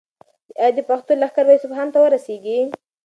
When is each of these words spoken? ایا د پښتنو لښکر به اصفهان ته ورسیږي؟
ایا 0.59 0.69
د 0.77 0.79
پښتنو 0.89 1.19
لښکر 1.21 1.43
به 1.47 1.53
اصفهان 1.57 1.87
ته 1.93 1.99
ورسیږي؟ 2.01 2.59